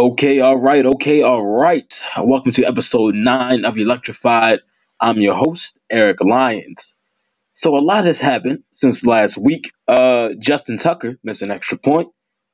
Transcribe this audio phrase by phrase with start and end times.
[0.00, 2.02] Okay, all right, okay, all right.
[2.16, 4.60] Welcome to episode nine of Electrified.
[4.98, 6.96] I'm your host, Eric Lyons.
[7.52, 9.72] So a lot has happened since last week.
[9.86, 12.08] Uh, Justin Tucker missed an extra point.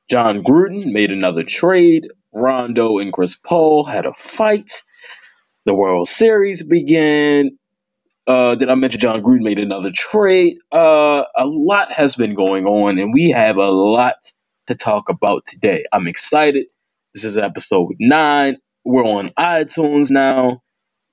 [0.09, 2.09] Jon Gruden made another trade.
[2.33, 4.83] Rondo and Chris Paul had a fight.
[5.63, 7.57] The World Series began.
[8.27, 10.57] Uh, did I mention Jon Gruden made another trade?
[10.69, 14.17] Uh, a lot has been going on, and we have a lot
[14.67, 15.85] to talk about today.
[15.93, 16.65] I'm excited.
[17.13, 18.57] This is episode nine.
[18.85, 20.61] We're on iTunes now.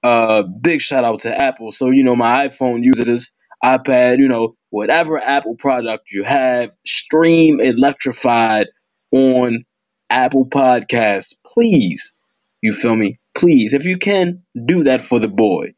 [0.03, 1.73] Uh, big shout out to Apple.
[1.73, 3.33] So, you know, my iPhone users,
[3.65, 8.67] iPad, you know, whatever Apple product you have, stream electrified
[9.13, 9.65] on
[10.11, 11.35] Apple Podcasts.
[11.47, 12.13] Please,
[12.61, 13.19] you feel me?
[13.35, 15.75] Please, if you can, do that for the boy.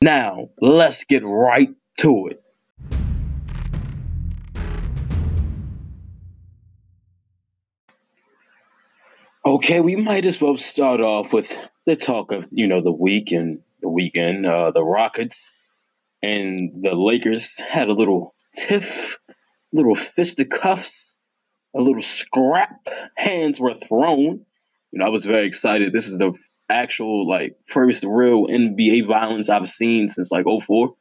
[0.00, 2.38] Now, let's get right to it.
[9.50, 11.52] Okay, we might as well start off with
[11.84, 14.46] the talk of, you know, the week and the weekend.
[14.46, 15.50] Uh, the Rockets
[16.22, 19.18] and the Lakers had a little tiff,
[19.72, 21.16] little fisticuffs,
[21.74, 22.86] a little scrap.
[23.16, 24.46] Hands were thrown.
[24.92, 25.92] You know, I was very excited.
[25.92, 26.32] This is the
[26.68, 30.94] actual, like, first real NBA violence I've seen since, like, 04.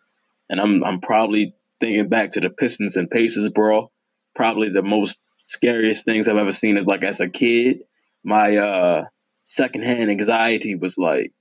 [0.49, 3.91] And I'm, I'm probably thinking back to the Pistons and Pacers brawl.
[4.33, 7.81] Probably the most scariest things I've ever seen, as, like, as a kid
[8.23, 9.05] my uh
[9.43, 11.33] secondhand anxiety was like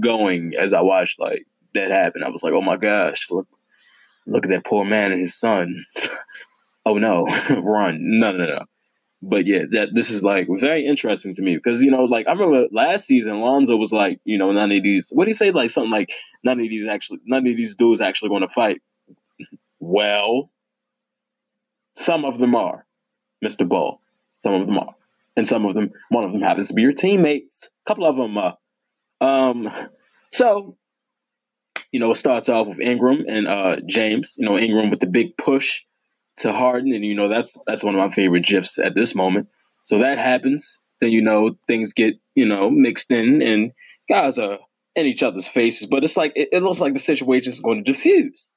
[0.00, 2.22] going as I watched like that happen.
[2.22, 3.48] I was like, oh my gosh, look
[4.26, 5.84] look at that poor man and his son.
[6.86, 7.26] oh no,
[7.62, 7.98] run.
[8.00, 8.64] No, no, no.
[9.22, 12.32] But yeah, that this is like very interesting to me because you know, like I
[12.32, 15.10] remember last season, Lonzo was like, you know, none of these.
[15.10, 15.50] What did he say?
[15.50, 16.12] Like something like
[16.44, 18.82] none of these actually, none of these dudes actually going to fight.
[19.80, 20.50] well,
[21.96, 22.86] some of them are,
[23.40, 24.00] Mister Ball.
[24.36, 24.94] Some of them are
[25.36, 27.70] and some of them, one of them happens to be your teammates.
[27.86, 28.52] A couple of them, uh,
[29.20, 29.68] um,
[30.30, 30.76] so
[31.94, 34.34] you know, it starts off with Ingram and uh, James.
[34.36, 35.82] You know, Ingram with the big push
[36.38, 39.48] to Harden, and you know that's that's one of my favorite gifs at this moment.
[39.84, 40.80] So that happens.
[41.00, 43.72] Then you know things get you know mixed in, and
[44.08, 44.58] guys are
[44.96, 45.86] in each other's faces.
[45.86, 48.48] But it's like it, it looks like the situation is going to diffuse.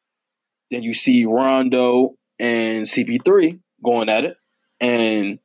[0.71, 4.37] Then you see Rondo and CP3 going at it,
[4.79, 5.37] and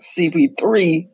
[0.00, 1.08] CP3,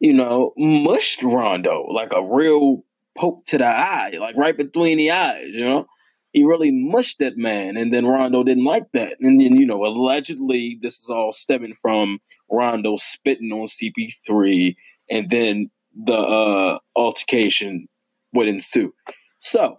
[0.00, 2.84] you know, mushed Rondo like a real
[3.16, 5.86] poke to the eye, like right between the eyes, you know?
[6.32, 9.18] He really mushed that man, and then Rondo didn't like that.
[9.20, 12.18] And then, you know, allegedly, this is all stemming from
[12.50, 14.74] Rondo spitting on CP3,
[15.08, 17.86] and then the uh, altercation
[18.32, 18.92] would ensue.
[19.38, 19.78] So,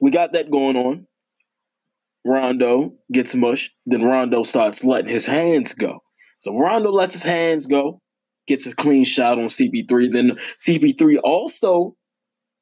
[0.00, 1.06] we got that going on.
[2.24, 3.72] Rondo gets mushed.
[3.86, 6.03] Then Rondo starts letting his hands go.
[6.44, 8.02] So Rondo lets his hands go,
[8.46, 10.12] gets a clean shot on CP3.
[10.12, 11.96] Then CP3 also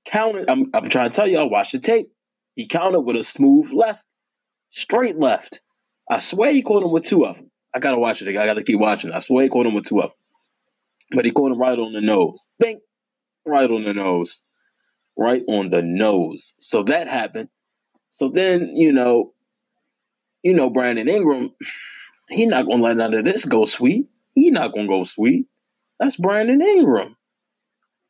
[0.05, 0.49] counted.
[0.49, 2.13] I'm, I'm trying to tell you, I watched the tape.
[2.55, 4.05] He countered with a smooth left,
[4.71, 5.63] straight left.
[6.09, 7.51] I swear he caught him with two of them.
[7.75, 8.29] I gotta watch it.
[8.29, 9.11] I gotta keep watching.
[9.11, 10.19] I swear he caught him with two of them.
[11.17, 12.47] But he caught him right on the nose.
[12.61, 12.83] Bink!
[13.45, 14.43] Right on the nose.
[15.19, 16.55] Right on the nose.
[16.61, 17.49] So that happened.
[18.11, 19.33] So then, you know,
[20.45, 21.51] you know, Brandon Ingram,
[22.29, 24.09] he not gonna let none of this go sweet.
[24.35, 25.47] He not gonna go sweet.
[25.99, 27.17] That's Brandon Ingram.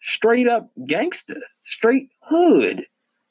[0.00, 1.40] Straight up gangster.
[1.64, 2.86] Straight hood.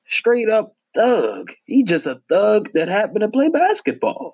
[0.06, 1.52] Straight up thug.
[1.66, 4.34] He just a thug that happened to play basketball.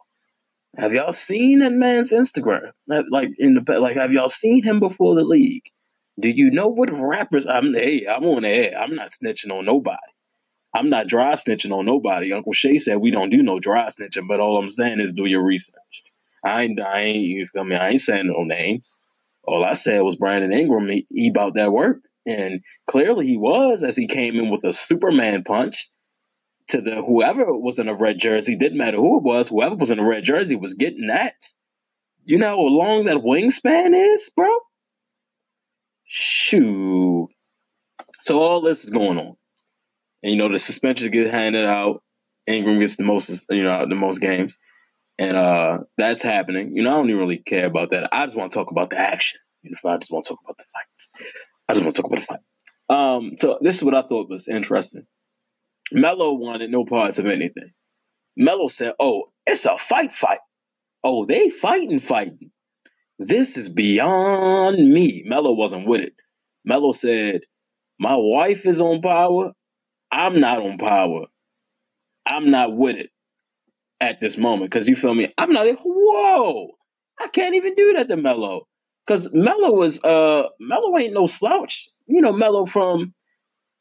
[0.75, 2.71] Have y'all seen that man's Instagram?
[2.87, 5.65] Like in the like, have y'all seen him before the league?
[6.19, 7.47] Do you know what rappers?
[7.47, 8.79] I'm hey, I'm on the air.
[8.79, 9.97] I'm not snitching on nobody.
[10.73, 12.33] I'm not dry snitching on nobody.
[12.33, 15.25] Uncle Shay said we don't do no dry snitching, but all I'm saying is do
[15.25, 16.03] your research.
[16.47, 17.75] I ain't, I ain't, you feel me?
[17.75, 18.97] I ain't saying no names.
[19.43, 21.99] All I said was Brandon Ingram, he, he about that work.
[22.25, 25.89] And clearly he was, as he came in with a Superman punch
[26.69, 29.91] to the whoever was in a red jersey, didn't matter who it was, whoever was
[29.91, 31.35] in a red jersey was getting that.
[32.25, 34.49] You know how long that wingspan is, bro?
[36.03, 37.29] Shoot.
[38.19, 39.35] So all this is going on.
[40.23, 42.03] And you know, the suspensions get handed out.
[42.45, 44.57] Ingram gets the most, you know, the most games
[45.17, 46.75] and uh, that's happening.
[46.75, 48.09] You know, I don't even really care about that.
[48.13, 49.39] I just want to talk about the action.
[49.63, 51.11] You know, I just want to talk about the fights.
[51.67, 52.39] I just want to talk about the fight.
[52.89, 55.05] Um, so this is what I thought was interesting.
[55.91, 57.71] Melo wanted no parts of anything.
[58.35, 60.39] Melo said, "Oh, it's a fight, fight.
[61.03, 62.51] Oh, they fighting, fighting.
[63.19, 66.13] This is beyond me." Melo wasn't with it.
[66.63, 67.41] Melo said,
[67.99, 69.53] "My wife is on power.
[70.11, 71.27] I'm not on power.
[72.25, 73.09] I'm not with it."
[73.99, 75.31] At this moment because you feel me.
[75.37, 75.65] I'm not.
[75.67, 76.71] like, Whoa,
[77.19, 78.67] I can't even do that to Melo
[79.07, 81.87] Cause Melo was uh Melo ain't no slouch.
[82.07, 83.13] You know Melo from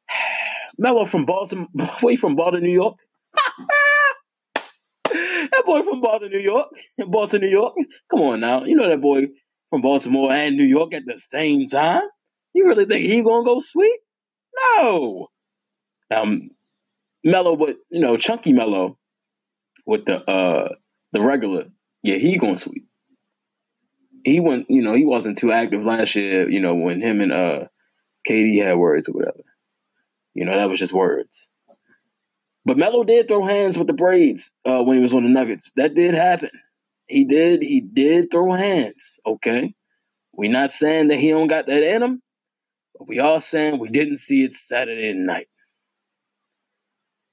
[0.79, 1.67] Melo from Baltimore,
[2.03, 2.99] way from Baltimore, New York.
[5.05, 6.69] that boy from Baltimore, New York,
[7.09, 7.75] Baltimore, New York.
[8.09, 9.23] Come on now, you know that boy
[9.71, 12.03] from Baltimore and New York at the same time.
[12.55, 13.99] You really think he gonna go sweet?
[14.79, 15.27] No.
[16.15, 16.51] Um,
[17.25, 18.97] Melo, but you know, chunky Melo
[19.87, 20.75] with the uh
[21.13, 21.67] the regular.
[22.03, 22.85] Yeah, he going sweet.
[24.25, 26.49] He went, you know, he wasn't too active last year.
[26.49, 27.65] You know, when him and uh
[28.29, 29.45] KD had words or whatever.
[30.35, 31.51] You know, that was just words.
[32.65, 35.73] But Melo did throw hands with the braids uh, when he was on the Nuggets.
[35.77, 36.51] That did happen.
[37.07, 37.63] He did.
[37.63, 39.21] He did throw hands.
[39.25, 39.75] Okay,
[40.33, 42.23] we not saying that he don't got that in him,
[42.99, 45.49] but we all saying we didn't see it Saturday night.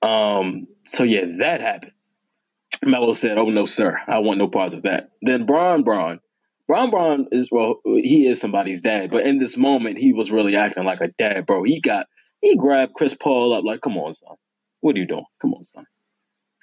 [0.04, 0.68] Um.
[0.86, 1.94] So yeah, that happened.
[2.86, 6.20] Melo said, "Oh no, sir, I want no parts of that." Then Bron Bron,
[6.68, 10.56] Bron Bron is well, he is somebody's dad, but in this moment, he was really
[10.56, 11.64] acting like a dad, bro.
[11.64, 12.08] He got
[12.42, 14.36] he grabbed Chris Paul up like, "Come on, son,
[14.82, 15.26] what are you doing?
[15.42, 15.86] Come on, son,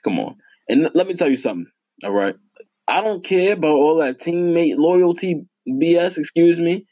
[0.05, 0.37] come on."
[0.69, 1.67] And let me tell you something.
[2.05, 2.37] All right,
[2.87, 6.19] I don't care about all that teammate loyalty BS.
[6.19, 6.87] Excuse me.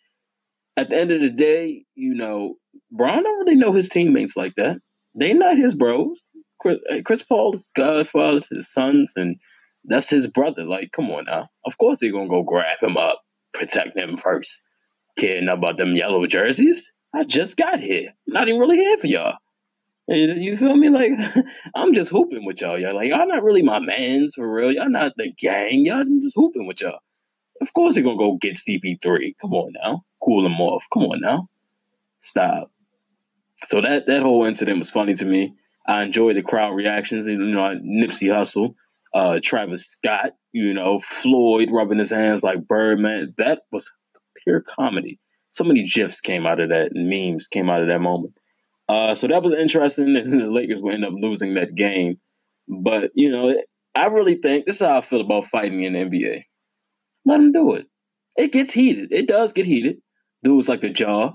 [0.76, 2.54] At the end of the day, you know,
[2.92, 4.76] Bron don't really know his teammates like that.
[5.14, 6.30] They not his bros.
[6.60, 9.36] Chris, uh, Chris Paul's godfather, his sons, and
[9.84, 10.64] that's his brother.
[10.64, 11.48] Like, come on now.
[11.64, 13.22] Of course they're gonna go grab him up,
[13.52, 14.62] protect him first.
[15.18, 16.92] Caring about them yellow jerseys?
[17.14, 18.14] I just got here.
[18.26, 19.38] Not even really here for y'all.
[20.08, 20.88] You feel me?
[20.88, 21.12] Like
[21.74, 22.78] I'm just hooping with y'all.
[22.78, 24.72] Y'all like y'all not really my mans for real.
[24.72, 25.84] Y'all not the gang.
[25.84, 27.00] Y'all I'm just hooping with y'all.
[27.60, 29.34] Of course they're gonna go get CP3.
[29.40, 30.86] Come on now, cool them off.
[30.92, 31.48] Come on now,
[32.20, 32.70] stop.
[33.64, 35.54] So that that whole incident was funny to me.
[35.88, 37.26] I enjoy the crowd reactions.
[37.26, 38.74] You know, Nipsey Hussle,
[39.14, 43.34] uh, Travis Scott, you know, Floyd rubbing his hands like Birdman.
[43.38, 43.90] That was
[44.44, 45.18] pure comedy.
[45.48, 48.34] So many gifs came out of that, memes came out of that moment.
[48.86, 52.20] Uh, so that was interesting, and the Lakers will end up losing that game.
[52.68, 53.54] But you know,
[53.94, 56.42] I really think this is how I feel about fighting in the NBA.
[57.24, 57.86] Let them do it.
[58.36, 59.12] It gets heated.
[59.12, 59.98] It does get heated.
[60.42, 61.32] Dudes like the jaw,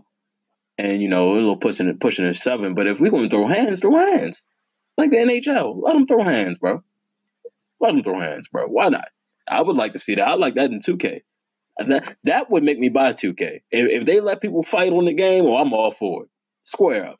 [0.77, 2.73] and you know, a little pushing and pushing and seven.
[2.73, 4.43] But if we're going to throw hands, throw hands.
[4.97, 6.83] Like the NHL, let them throw hands, bro.
[7.79, 8.67] Let them throw hands, bro.
[8.67, 9.07] Why not?
[9.47, 10.27] I would like to see that.
[10.27, 11.21] I like that in 2K.
[11.77, 13.61] That that would make me buy 2K.
[13.71, 16.29] If, if they let people fight on the game, well, I'm all for it.
[16.63, 17.19] Square up.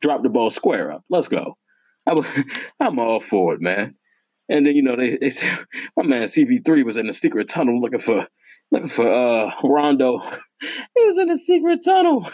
[0.00, 1.04] Drop the ball square up.
[1.08, 1.56] Let's go.
[2.08, 2.44] I,
[2.80, 3.94] I'm all for it, man.
[4.48, 5.64] And then you know they, they said
[5.96, 8.26] my man CP3 was in the secret tunnel looking for
[8.72, 10.18] looking for uh Rondo.
[10.96, 12.28] he was in the secret tunnel.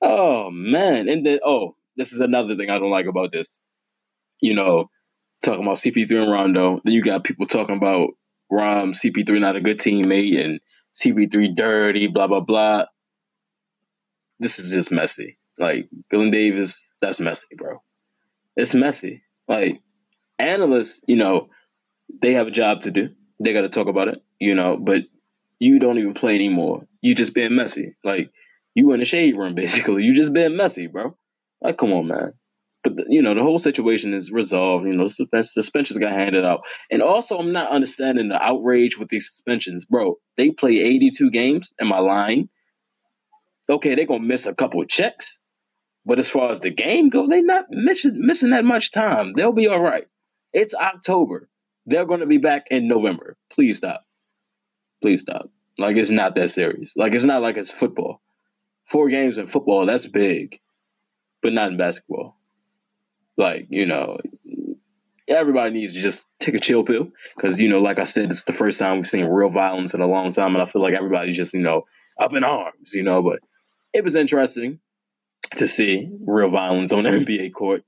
[0.00, 1.08] Oh man.
[1.08, 3.60] And then oh, this is another thing I don't like about this.
[4.40, 4.90] You know,
[5.42, 6.80] talking about CP3 and Rondo.
[6.84, 8.10] Then you got people talking about
[8.50, 10.60] Rom, CP3 not a good teammate and
[10.94, 12.86] CP3 dirty, blah blah blah.
[14.38, 15.38] This is just messy.
[15.58, 17.82] Like Dylan Davis, that's messy, bro.
[18.56, 19.22] It's messy.
[19.48, 19.82] Like
[20.38, 21.48] analysts, you know,
[22.20, 23.10] they have a job to do.
[23.40, 24.76] They got to talk about it, you know.
[24.76, 25.02] But
[25.58, 26.86] you don't even play anymore.
[27.00, 27.94] You just being messy.
[28.04, 28.30] Like
[28.74, 30.04] you in the shade room, basically.
[30.04, 31.16] You just been messy, bro.
[31.60, 32.32] Like, come on, man.
[32.82, 34.86] But the, you know, the whole situation is resolved.
[34.86, 39.26] You know, suspensions got handed out, and also I'm not understanding the outrage with these
[39.26, 40.16] suspensions, bro.
[40.36, 41.72] They play 82 games.
[41.80, 42.50] Am I lying?
[43.70, 45.38] Okay, they're gonna miss a couple of checks,
[46.04, 49.32] but as far as the game go, they not missing missing that much time.
[49.32, 50.04] They'll be all right.
[50.52, 51.48] It's October.
[51.86, 53.38] They're gonna be back in November.
[53.50, 54.04] Please stop.
[55.00, 55.50] Please stop.
[55.78, 56.92] Like it's not that serious.
[56.96, 58.20] Like it's not like it's football.
[58.84, 60.60] Four games in football, that's big,
[61.42, 62.36] but not in basketball.
[63.36, 64.18] Like you know,
[65.28, 68.44] everybody needs to just take a chill pill because you know, like I said, it's
[68.44, 70.94] the first time we've seen real violence in a long time, and I feel like
[70.94, 71.84] everybody's just you know
[72.18, 73.22] up in arms, you know.
[73.22, 73.40] But
[73.92, 74.80] it was interesting
[75.56, 77.84] to see real violence on the NBA court.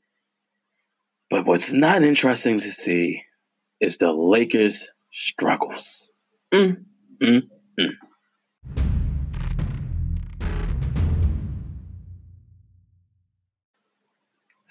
[1.29, 3.23] But what's not interesting to see
[3.81, 6.09] is the Lakers' struggles.
[6.55, 6.85] Mm,
[7.21, 7.43] mm,
[7.81, 7.91] mm.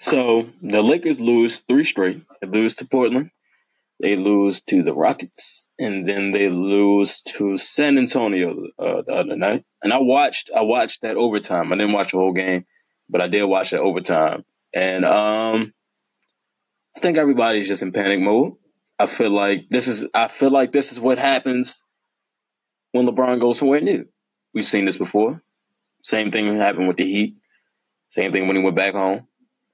[0.06, 2.22] So the Lakers lose three straight.
[2.40, 3.30] They lose to Portland,
[4.00, 9.36] they lose to the Rockets, and then they lose to San Antonio uh, the other
[9.36, 9.64] night.
[9.82, 11.72] And I watched, I watched that overtime.
[11.72, 12.64] I didn't watch the whole game
[13.08, 14.44] but I did watch that overtime,
[14.74, 15.72] and um,
[16.96, 18.54] I think everybody's just in panic mode.
[18.98, 21.82] I feel like this is I feel like this is what happens
[22.92, 24.06] when LeBron goes somewhere new.
[24.54, 25.42] We've seen this before.
[26.02, 27.36] Same thing happened with the Heat.
[28.10, 29.26] Same thing when he went back home.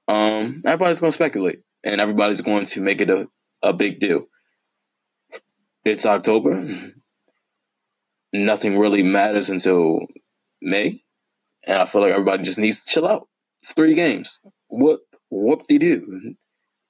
[0.07, 3.27] Um, everybody's going to speculate, and everybody's going to make it a,
[3.61, 4.25] a big deal.
[5.85, 6.67] It's October.
[8.33, 9.99] nothing really matters until
[10.61, 11.03] May,
[11.65, 13.27] and I feel like everybody just needs to chill out.
[13.61, 14.39] It's three games.
[14.67, 16.35] What whoop they do?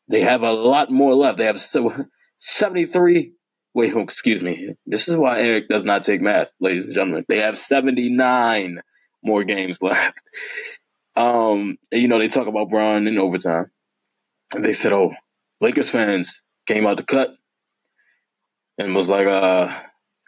[0.09, 1.37] They have a lot more left.
[1.37, 2.05] They have so,
[2.37, 3.33] 73.
[3.75, 4.75] Wait, excuse me.
[4.85, 7.25] This is why Eric does not take math, ladies and gentlemen.
[7.27, 8.79] They have 79
[9.23, 10.21] more games left.
[11.15, 13.71] Um, you know, they talk about Bron in overtime.
[14.53, 15.13] And they said, oh,
[15.61, 17.35] Lakers fans came out to cut
[18.77, 19.73] and was like, uh,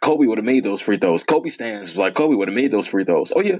[0.02, 1.24] Kobe would have made those free throws.
[1.24, 3.32] Kobe stands was like, Kobe would have made those free throws.
[3.34, 3.58] Oh yeah.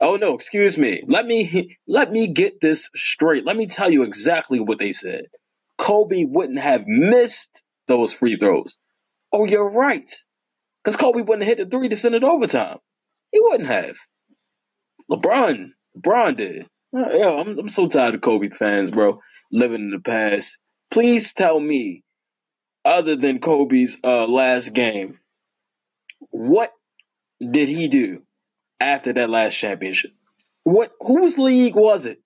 [0.00, 1.02] Oh no, excuse me.
[1.06, 3.44] Let me let me get this straight.
[3.44, 5.26] Let me tell you exactly what they said.
[5.78, 8.78] Kobe wouldn't have missed those free throws.
[9.32, 10.10] Oh, you're right.
[10.82, 12.78] Because Kobe wouldn't have hit the three to send it overtime.
[13.32, 13.96] He wouldn't have.
[15.10, 16.66] LeBron, LeBron did.
[16.92, 19.20] Yo, I'm, I'm so tired of Kobe fans, bro.
[19.52, 20.58] Living in the past.
[20.90, 22.02] Please tell me,
[22.84, 25.18] other than Kobe's uh, last game,
[26.30, 26.72] what
[27.40, 28.22] did he do
[28.80, 30.12] after that last championship?
[30.64, 32.20] What whose league was it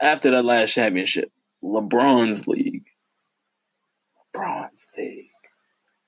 [0.00, 1.30] after that last championship?
[1.62, 2.84] LeBron's league.
[4.34, 5.30] LeBron's league.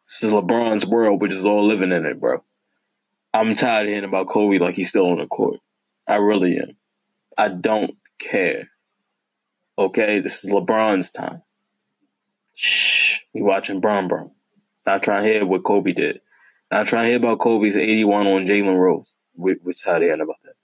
[0.06, 2.42] This is LeBron's world, which is all living in it, bro.
[3.32, 5.60] I'm tired of hearing about Kobe like he's still on the court.
[6.06, 6.76] I really am.
[7.36, 8.70] I don't care.
[9.78, 11.42] Okay, this is LeBron's time.
[12.54, 14.32] Shh, we watching Bron, bro.
[14.86, 16.20] Not trying to hear what Kobe did.
[16.70, 19.16] Not trying to hear about Kobe's 81 on Jalen Rose.
[19.34, 20.54] Which tired of hearing about that.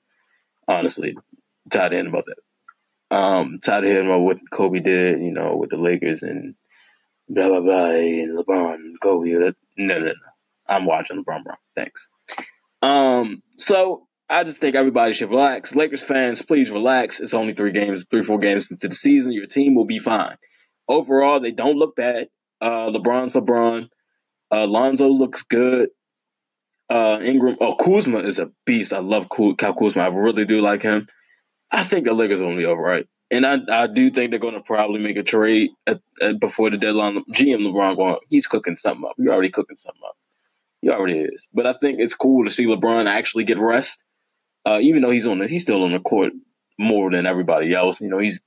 [0.67, 1.15] Honestly,
[1.71, 3.17] tired of hearing about that.
[3.17, 6.55] Um, tired of hearing about what Kobe did, you know, with the Lakers and
[7.29, 9.31] blah blah blah and LeBron and Kobe.
[9.33, 10.13] No, no, no.
[10.67, 11.55] I'm watching LeBron, bro.
[11.77, 12.09] Thanks.
[12.81, 15.75] Um, so I just think everybody should relax.
[15.75, 17.21] Lakers fans, please relax.
[17.21, 19.33] It's only three games, three, four games into the season.
[19.33, 20.37] Your team will be fine.
[20.89, 22.29] Overall, they don't look bad.
[22.59, 23.89] Uh, LeBron's LeBron.
[24.51, 25.91] Uh, Lonzo looks good.
[26.89, 27.59] Uh, Ingram.
[27.61, 28.95] Oh, Kuzma is a beast.
[28.95, 30.03] I love Kyle Kuzma.
[30.03, 31.09] I really do like him.
[31.71, 33.07] I think the Lakers to be all right.
[33.31, 36.71] And I, I do think they're going to probably make a trade at, at, before
[36.71, 37.23] the deadline.
[37.33, 39.15] GM LeBron going, he's cooking something up.
[39.19, 40.17] He's already cooking something up.
[40.81, 41.49] He already is.
[41.53, 44.05] But I think it's cool to see LeBron actually get rest.
[44.65, 46.33] Uh, even though he's on the, he's still on the court
[46.79, 48.01] more than everybody else.
[48.01, 48.41] You know, he's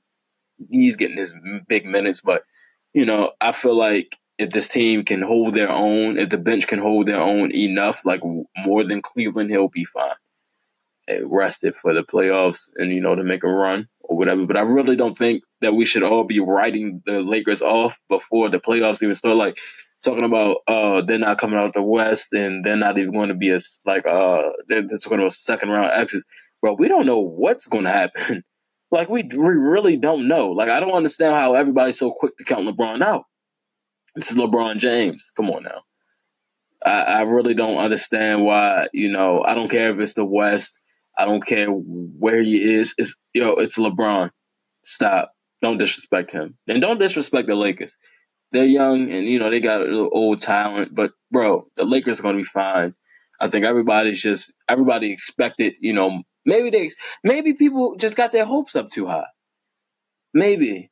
[0.70, 1.34] he's getting his
[1.66, 2.20] big minutes.
[2.20, 2.42] But
[2.94, 6.66] you know, I feel like if this team can hold their own, if the bench
[6.66, 8.22] can hold their own enough, like
[8.56, 10.12] more than Cleveland, he'll be fine.
[11.24, 14.44] Rested for the playoffs and you know to make a run or whatever.
[14.46, 18.48] But I really don't think that we should all be writing the Lakers off before
[18.48, 19.36] the playoffs even start.
[19.36, 19.58] Like
[20.04, 23.28] talking about uh they're not coming out of the West and they're not even going
[23.28, 26.24] to be a like uh they're, they're talking about second round exits.
[26.60, 28.44] Bro, we don't know what's going to happen.
[28.90, 30.50] like we we really don't know.
[30.50, 33.24] Like I don't understand how everybody's so quick to count LeBron out.
[34.14, 35.32] This is LeBron James.
[35.36, 35.82] Come on now.
[36.84, 40.78] I, I really don't understand why, you know, I don't care if it's the West.
[41.18, 42.94] I don't care where he is.
[42.98, 44.30] It's yo, it's LeBron.
[44.84, 45.32] Stop.
[45.62, 46.56] Don't disrespect him.
[46.68, 47.96] And don't disrespect the Lakers.
[48.52, 52.20] They're young and you know they got a little old talent, but bro, the Lakers
[52.20, 52.94] are gonna be fine.
[53.40, 56.90] I think everybody's just everybody expected, you know, maybe they
[57.24, 59.26] maybe people just got their hopes up too high.
[60.32, 60.90] Maybe.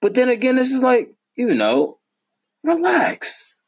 [0.00, 1.98] But then again, this is like, you know,
[2.64, 3.60] Relax.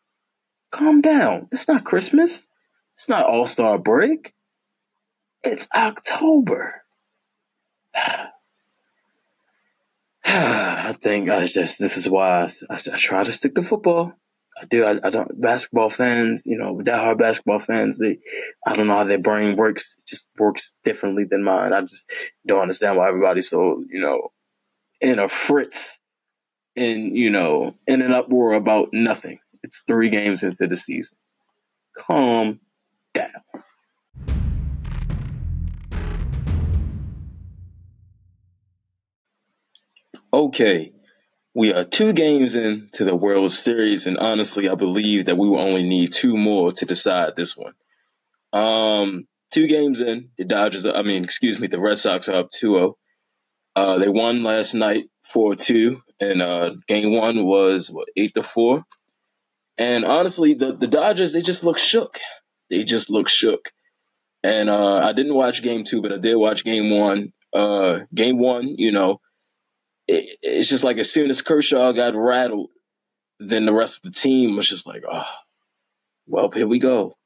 [0.70, 1.48] Calm down.
[1.52, 2.46] It's not Christmas.
[2.94, 4.32] It's not All Star break.
[5.42, 6.82] It's October.
[10.26, 13.62] I think uh, I just this is why I, I, I, try to stick to
[13.62, 14.14] football.
[14.58, 14.84] I do.
[14.84, 17.98] I, I don't basketball fans, you know, that hard basketball fans.
[17.98, 18.20] They,
[18.66, 19.96] I don't know how their brain works.
[19.98, 21.74] It just works differently than mine.
[21.74, 22.10] I just
[22.46, 24.32] don't understand why everybody's so you know
[25.00, 25.98] in a fritz
[26.74, 29.40] in you know in an uproar about nothing.
[29.62, 31.18] It's three games into the season.
[31.98, 32.60] Calm
[33.12, 33.30] down.
[40.34, 40.92] Okay,
[41.54, 45.62] we are two games into the World Series, and honestly, I believe that we will
[45.62, 47.74] only need two more to decide this one.
[48.52, 52.50] Um, two games in, the Dodgers, I mean, excuse me, the Red Sox are up
[52.50, 52.96] 2 0.
[53.76, 58.42] Uh, they won last night 4 2 and uh, game one was what eight to
[58.42, 58.84] four.
[59.78, 62.18] And honestly, the the Dodgers they just look shook.
[62.70, 63.70] They just look shook.
[64.42, 67.28] And uh, I didn't watch game two, but I did watch game one.
[67.52, 69.20] Uh, game one, you know,
[70.06, 72.70] it, it's just like as soon as Kershaw got rattled,
[73.40, 75.26] then the rest of the team was just like, oh,
[76.26, 77.16] well, here we go,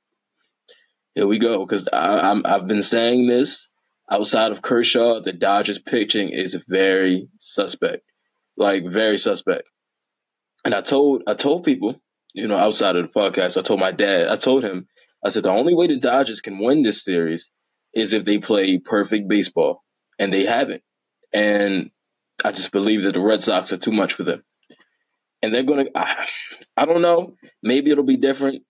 [1.15, 1.65] here we go.
[1.65, 3.69] Because I've been saying this
[4.11, 8.03] outside of Kershaw, the Dodgers pitching is very suspect
[8.59, 9.71] like very suspect.
[10.65, 12.01] And I told I told people,
[12.35, 14.89] you know, outside of the podcast, I told my dad, I told him,
[15.25, 17.51] I said the only way the Dodgers can win this series
[17.95, 19.83] is if they play perfect baseball,
[20.19, 20.83] and they haven't.
[21.33, 21.91] And
[22.45, 24.45] I just believe that the Red Sox are too much for them,
[25.43, 25.87] and they're gonna.
[25.95, 26.27] I,
[26.77, 27.35] I don't know.
[27.63, 28.63] Maybe it'll be different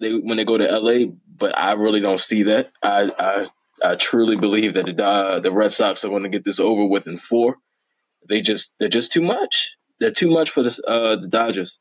[0.00, 1.06] they when they go to LA,
[1.38, 2.70] but I really don't see that.
[2.82, 6.44] I I, I truly believe that the uh, the Red Sox are going to get
[6.44, 7.56] this over with in four.
[8.28, 9.76] They just they're just too much.
[10.00, 11.78] They're too much for the uh, the Dodgers.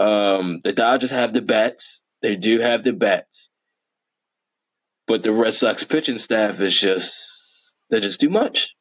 [0.00, 2.00] Um, the Dodgers have the bats.
[2.22, 3.50] They do have the bats,
[5.06, 8.74] but the Red Sox pitching staff is just they're just too much,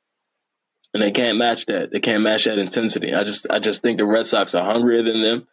[0.97, 1.91] and they can't match that.
[1.91, 3.13] They can't match that intensity.
[3.13, 5.47] I just I just think the Red Sox are hungrier than them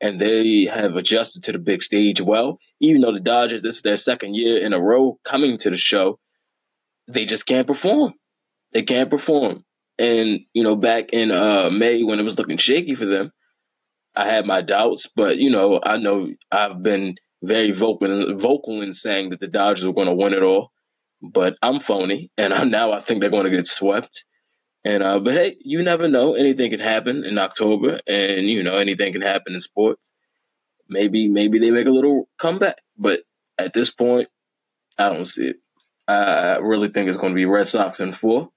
[0.00, 2.58] and they have adjusted to the big stage well.
[2.80, 5.76] Even though the Dodgers, this is their second year in a row coming to the
[5.76, 6.18] show,
[7.12, 8.14] they just can't perform.
[8.72, 9.64] They can't perform.
[9.98, 13.32] And, you know, back in uh, May when it was looking shaky for them,
[14.16, 18.92] I had my doubts, but, you know, I know I've been very vocal, vocal in
[18.92, 20.72] saying that the Dodgers are going to win it all,
[21.22, 24.24] but I'm phony, and I, now I think they're going to get swept.
[24.84, 26.34] And uh, but hey, you never know.
[26.34, 30.12] Anything can happen in October, and you know anything can happen in sports.
[30.88, 33.20] Maybe maybe they make a little comeback, but
[33.58, 34.28] at this point,
[34.96, 35.56] I don't see it.
[36.06, 38.50] I really think it's going to be Red Sox in four,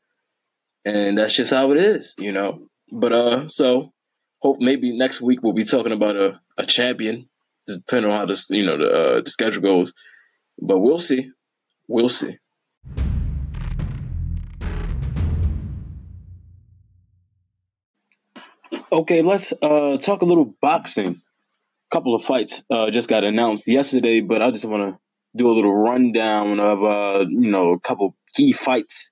[0.86, 2.68] and that's just how it is, you know.
[2.92, 3.92] But uh, so
[4.40, 7.30] hope maybe next week we'll be talking about a, a champion,
[7.68, 9.94] depending on how this you know the uh, the schedule goes.
[10.62, 11.32] But we'll see,
[11.88, 12.38] we'll see.
[19.01, 21.08] Okay, let's uh, talk a little boxing.
[21.08, 25.00] A couple of fights uh, just got announced yesterday, but I just want to
[25.36, 29.10] do a little rundown of uh, you know a couple key fights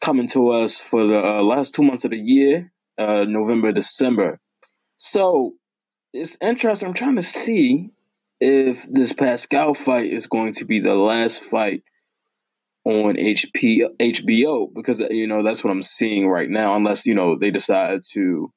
[0.00, 4.38] coming to us for the uh, last two months of the year, uh, November, December.
[4.96, 5.54] So
[6.12, 6.86] it's interesting.
[6.86, 7.90] I'm trying to see
[8.38, 11.82] if this Pascal fight is going to be the last fight
[12.84, 16.76] on HP HBO because you know that's what I'm seeing right now.
[16.76, 18.52] Unless you know they decide to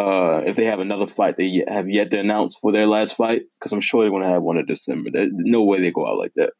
[0.00, 3.42] uh, if they have another fight they have yet to announce for their last fight,
[3.58, 5.10] because I'm sure they're going to have one in December.
[5.12, 6.54] There's no way they go out like that.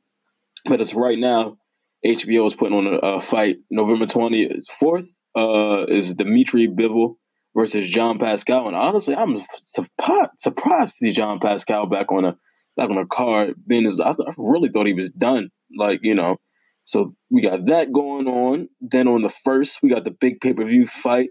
[0.67, 1.57] But it's right now,
[2.05, 5.09] HBO is putting on a, a fight November 24th.
[5.35, 7.15] Uh, is Dimitri Bivol
[7.55, 12.37] versus John Pascal, and honestly, I'm surprised, surprised to see John Pascal back on a
[12.77, 13.55] back on a card.
[13.65, 15.51] Being as I, th- I really thought he was done.
[15.79, 16.39] Like you know,
[16.83, 18.69] so we got that going on.
[18.81, 21.31] Then on the first, we got the big pay per view fight.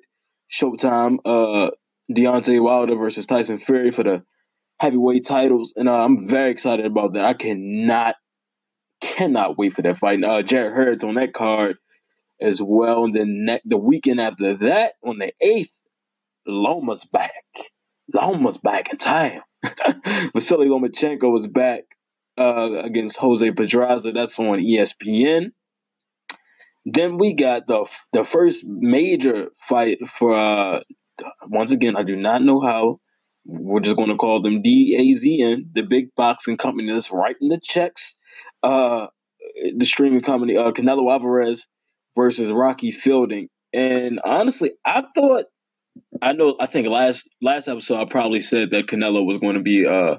[0.49, 1.17] Showtime.
[1.25, 1.71] Uh,
[2.11, 4.23] Deontay Wilder versus Tyson Fury for the
[4.79, 7.25] heavyweight titles, and uh, I'm very excited about that.
[7.25, 8.15] I cannot,
[9.01, 10.23] cannot wait for that fight.
[10.23, 11.77] Uh, Jarrett Hurd's on that card
[12.41, 15.75] as well, and then ne- the weekend after that, on the eighth,
[16.47, 17.33] Loma's back.
[18.13, 19.41] Loma's back in time.
[20.33, 21.81] Vasily Lomachenko is back
[22.37, 24.11] uh, against Jose Pedraza.
[24.13, 25.51] That's on ESPN.
[26.85, 30.79] Then we got the the first major fight for uh,
[31.47, 32.99] once again, I do not know how.
[33.45, 38.17] We're just going to call them DAZN, the big boxing company that's writing the checks.
[38.61, 39.07] Uh,
[39.75, 41.67] the streaming company, uh, Canelo Alvarez
[42.15, 43.47] versus Rocky Fielding.
[43.73, 45.45] And honestly, I thought,
[46.21, 49.61] I know, I think last last episode I probably said that Canelo was going to
[49.61, 50.17] be uh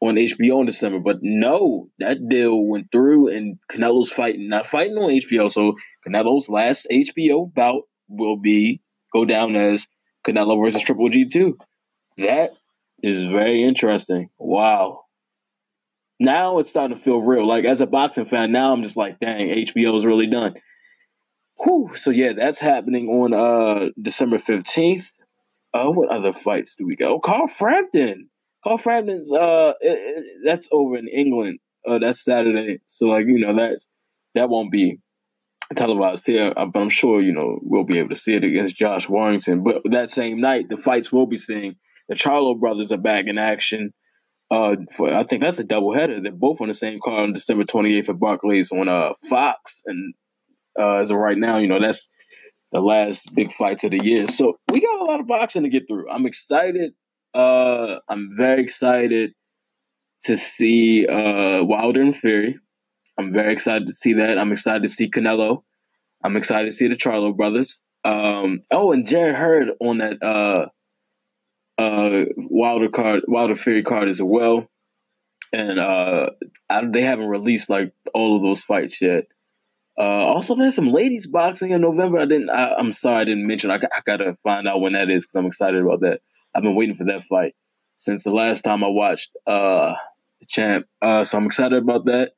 [0.00, 4.96] on HBO in December, but no, that deal went through, and Canelo's fighting, not fighting
[4.98, 5.50] on HBO.
[5.50, 5.74] So
[6.06, 9.86] Canelo's last HBO bout will be go down as
[10.26, 11.58] Canelo versus Triple G two.
[12.18, 12.50] That
[13.02, 14.30] is very interesting.
[14.38, 15.04] Wow.
[16.18, 17.46] Now it's starting to feel real.
[17.46, 20.54] Like as a boxing fan, now I'm just like, dang, HBO is really done.
[21.62, 21.90] Whew.
[21.94, 25.10] So yeah, that's happening on uh December fifteenth.
[25.74, 27.10] Uh, what other fights do we got?
[27.10, 28.30] Oh, Carl Frampton.
[28.64, 31.58] Carl Frampton's uh, it, it, that's over in England.
[31.86, 32.80] Uh, that's Saturday.
[32.86, 33.78] So like you know that
[34.34, 34.98] that won't be
[35.74, 38.76] televised here, uh, but I'm sure you know we'll be able to see it against
[38.76, 39.64] Josh Warrington.
[39.64, 41.76] But that same night, the fights we'll be seeing,
[42.08, 43.92] the Charlo brothers are back in action.
[44.48, 46.22] Uh, for I think that's a doubleheader.
[46.22, 50.14] They're both on the same card on December 28th at Barclays on uh Fox, and
[50.78, 52.08] uh, as of right now, you know that's
[52.70, 54.26] the last big fights of the year.
[54.26, 56.10] So we got a lot of boxing to get through.
[56.10, 56.92] I'm excited.
[57.34, 59.32] Uh, I'm very excited
[60.24, 62.58] to see uh Wilder and Fury.
[63.18, 64.38] I'm very excited to see that.
[64.38, 65.62] I'm excited to see Canelo.
[66.22, 67.80] I'm excited to see the Charlo brothers.
[68.04, 70.66] Um, oh, and Jarrett Hurd on that uh,
[71.78, 74.68] uh, Wilder card, Wilder Fury card as well.
[75.52, 76.30] And uh,
[76.68, 79.24] I, they haven't released like all of those fights yet.
[79.98, 82.18] Uh, also, there's some ladies boxing in November.
[82.18, 82.50] I didn't.
[82.50, 83.70] I, am sorry I didn't mention.
[83.70, 86.20] I, I gotta find out when that is because I'm excited about that.
[86.54, 87.54] I've been waiting for that fight
[87.96, 89.94] since the last time I watched uh,
[90.40, 90.86] the champ.
[91.00, 92.32] Uh, so I'm excited about that.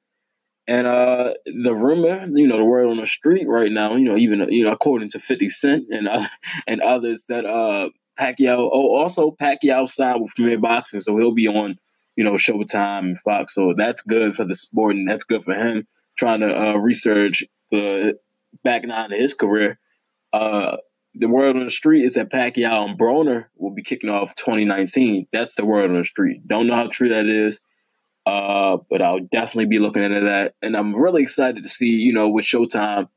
[0.68, 4.16] And uh, the rumor, you know, the word on the street right now, you know,
[4.16, 6.26] even you know, according to Fifty Cent and uh,
[6.68, 7.88] and others, that uh,
[8.20, 8.68] Pacquiao.
[8.70, 11.78] Oh, also Pacquiao signed with Premier Boxing, so he'll be on,
[12.16, 13.54] you know, Showtime and Fox.
[13.54, 15.86] So that's good for the sport, and that's good for him
[16.18, 18.12] trying to uh, research uh,
[18.62, 19.78] back nine of his career.
[20.32, 20.76] Uh,
[21.14, 25.24] the word on the street is that Pacquiao and Broner will be kicking off 2019.
[25.32, 26.46] That's the word on the street.
[26.46, 27.60] Don't know how true that is.
[28.28, 30.54] Uh, but I'll definitely be looking into that.
[30.60, 33.08] And I'm really excited to see, you know, what Showtime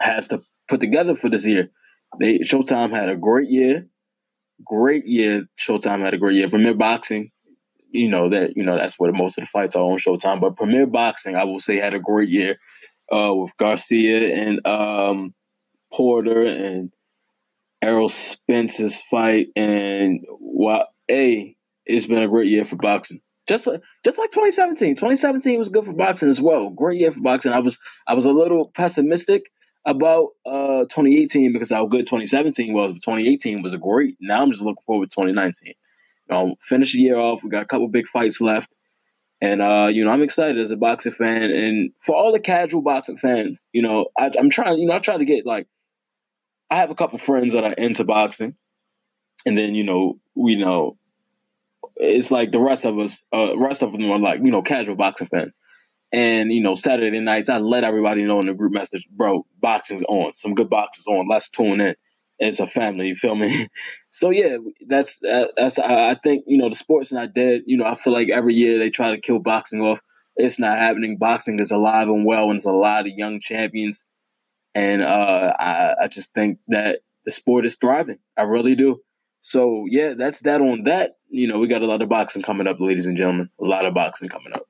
[0.00, 1.70] has to put together for this year.
[2.18, 3.86] They Showtime had a great year.
[4.66, 5.46] Great year.
[5.56, 6.48] Showtime had a great year.
[6.48, 7.30] Premier Boxing,
[7.92, 10.40] you know, that you know, that's where most of the fights are on Showtime.
[10.40, 12.56] But Premier Boxing, I will say, had a great year
[13.12, 15.32] uh, with Garcia and um,
[15.92, 16.90] Porter and
[17.80, 21.54] Errol Spence's fight and what a
[21.86, 23.20] it's been a great year for boxing.
[23.46, 24.94] Just like just like 2017.
[24.94, 26.70] 2017 was good for boxing as well.
[26.70, 27.52] Great year for boxing.
[27.52, 29.50] I was I was a little pessimistic
[29.84, 34.16] about uh 2018 because how good 2017 was, but 2018 was great.
[34.20, 35.52] Now I'm just looking forward to 2019.
[35.66, 35.74] You
[36.30, 37.44] know, finish the year off.
[37.44, 38.74] We got a couple big fights left.
[39.40, 42.80] And uh, you know, I'm excited as a boxing fan, and for all the casual
[42.80, 44.78] boxing fans, you know, I, am trying.
[44.78, 45.66] You know, I try to get like,
[46.70, 48.56] I have a couple friends that are into boxing,
[49.44, 50.96] and then you know, we know
[51.96, 54.96] it's like the rest of us, uh, rest of them are like you know casual
[54.96, 55.58] boxing fans.
[56.12, 60.04] And you know, Saturday nights, I let everybody know in the group message, bro, boxing's
[60.08, 60.32] on.
[60.34, 61.26] Some good boxing's on.
[61.28, 61.94] Let's tune in.
[62.38, 63.68] It's a family, you feel me?
[64.10, 65.20] so yeah, that's
[65.56, 65.78] that's.
[65.78, 67.62] I think you know the sport's not dead.
[67.66, 70.00] You know, I feel like every year they try to kill boxing off.
[70.36, 71.16] It's not happening.
[71.16, 74.04] Boxing is alive and well, and there's a lot of young champions.
[74.74, 78.18] And uh, I, I just think that the sport is thriving.
[78.36, 79.00] I really do.
[79.46, 81.18] So yeah, that's that on that.
[81.28, 83.50] You know, we got a lot of boxing coming up, ladies and gentlemen.
[83.60, 84.66] A lot of boxing coming up.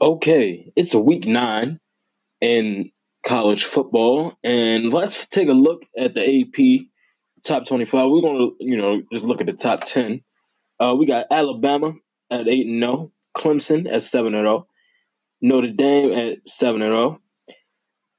[0.00, 1.78] Okay, it's a week nine
[2.40, 2.92] in
[3.26, 6.86] college football, and let's take a look at the AP
[7.44, 8.08] top twenty-five.
[8.08, 10.22] We're gonna, you know, just look at the top ten.
[10.80, 11.92] Uh, we got Alabama
[12.30, 14.66] at eight and zero, Clemson at seven and zero,
[15.42, 17.20] Notre Dame at seven and zero,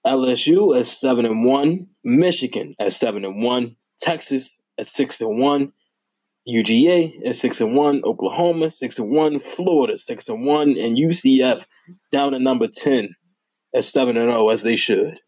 [0.05, 5.73] LSU at seven and one, Michigan at seven and one, Texas at six and one,
[6.47, 11.65] UGA at six and one, Oklahoma six and one, Florida six and one, and UCF
[12.11, 13.15] down at number ten
[13.73, 15.19] at seven and zero as they should.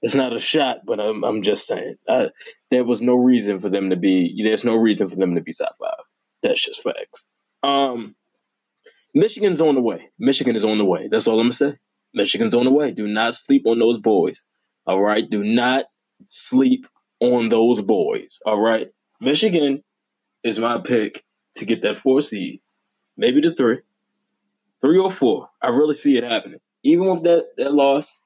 [0.00, 2.30] It's not a shot, but I'm I'm just saying I,
[2.70, 4.42] there was no reason for them to be.
[4.42, 6.04] There's no reason for them to be top five.
[6.42, 7.28] That's just facts.
[7.62, 8.14] Um,
[9.14, 10.08] Michigan's on the way.
[10.18, 11.08] Michigan is on the way.
[11.08, 11.76] That's all I'm gonna say.
[12.14, 12.90] Michigan's on the way.
[12.90, 14.44] Do not sleep on those boys.
[14.86, 15.28] All right.
[15.28, 15.84] Do not
[16.26, 16.86] sleep
[17.20, 18.40] on those boys.
[18.44, 18.88] All right.
[19.20, 19.82] Michigan
[20.42, 21.24] is my pick
[21.56, 22.60] to get that four seed.
[23.16, 23.78] Maybe the three.
[24.80, 25.48] Three or four.
[25.60, 26.60] I really see it happening.
[26.84, 28.16] Even with that, that loss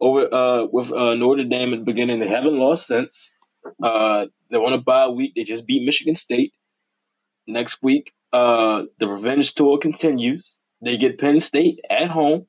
[0.00, 3.30] over uh, with uh, Notre Dame at the beginning, they haven't lost since.
[3.82, 5.34] Uh, they want to buy a week.
[5.34, 6.52] They just beat Michigan State.
[7.46, 10.60] Next week, uh, the revenge tour continues.
[10.80, 12.46] They get Penn State at home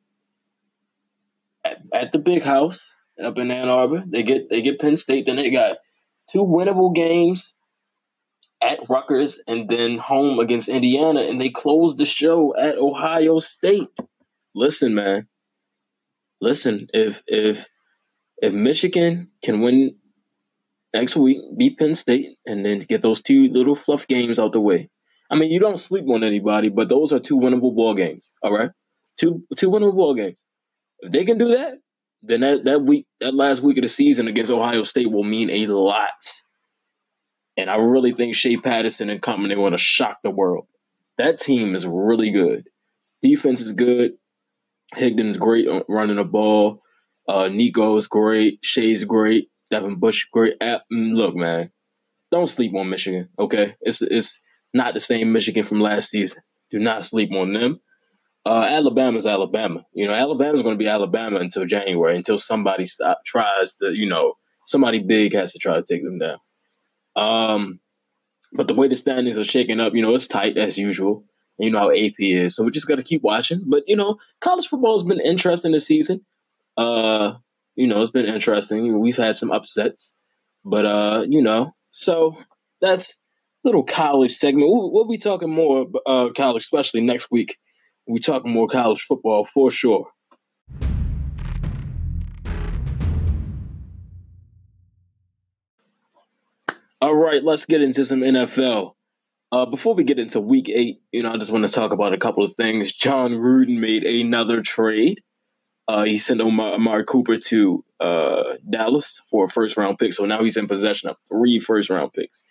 [1.94, 4.04] at, at the big house up in Ann Arbor.
[4.06, 5.26] They get they get Penn State.
[5.26, 5.78] Then they got
[6.32, 7.54] two winnable games
[8.62, 13.90] at Rutgers and then home against Indiana, and they close the show at Ohio State.
[14.56, 15.28] Listen, man.
[16.42, 17.68] Listen, if if
[18.38, 19.96] if Michigan can win
[20.94, 24.60] next week, beat Penn State, and then get those two little fluff games out the
[24.60, 24.90] way.
[25.32, 28.34] I mean, you don't sleep on anybody, but those are two winnable ball games.
[28.42, 28.72] All right,
[29.20, 30.44] two two winnable ball games.
[31.04, 31.74] If they can do that,
[32.22, 35.50] then that, that week, that last week of the season against Ohio State will mean
[35.50, 36.10] a lot.
[37.58, 40.66] And I really think Shea Patterson and company want to shock the world.
[41.18, 42.70] That team is really good.
[43.22, 44.14] Defense is good.
[44.94, 46.82] Higdon's great running the ball.
[47.28, 48.60] Uh, Nico's great.
[48.62, 49.50] Shea's great.
[49.70, 50.60] Devin Bush great.
[50.60, 51.72] Mm, look, man,
[52.32, 53.30] don't sleep on Michigan.
[53.38, 54.40] Okay, it's it's
[54.74, 56.42] not the same Michigan from last season.
[56.72, 57.80] Do not sleep on them
[58.46, 59.86] uh, Alabama's Alabama.
[59.94, 64.08] You know, Alabama's going to be Alabama until January, until somebody stop tries to, you
[64.08, 64.34] know,
[64.66, 66.40] somebody big has to try to take them down.
[67.16, 67.80] Um,
[68.52, 71.26] but the way the standings are shaking up, you know, it's tight as usual.
[71.60, 73.62] You know how AP is, so we just got to keep watching.
[73.68, 76.26] But you know, college football has been interesting this season.
[76.76, 77.36] Uh,
[77.76, 79.00] you know, it's been interesting.
[79.00, 80.16] We've had some upsets,
[80.66, 82.38] but uh, you know, so
[82.82, 83.16] that's a
[83.68, 84.68] little college segment.
[84.68, 87.60] We'll, we'll be talking more uh, college, especially next week
[88.08, 90.10] we talking more college football for sure.
[97.02, 98.94] All right, let's get into some NFL.
[99.52, 102.14] Uh, before we get into week eight, you know, I just want to talk about
[102.14, 102.92] a couple of things.
[102.92, 105.22] Jon Gruden made another trade.
[105.88, 110.14] Uh, he sent Omar, Amari Cooper to uh, Dallas for a first round pick.
[110.14, 112.44] So now he's in possession of three first round picks.